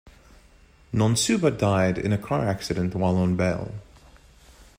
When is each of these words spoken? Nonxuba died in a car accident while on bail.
Nonxuba 0.91 1.55
died 1.55 1.99
in 1.99 2.11
a 2.11 2.17
car 2.17 2.47
accident 2.47 2.95
while 2.95 3.17
on 3.17 3.35
bail. 3.35 3.71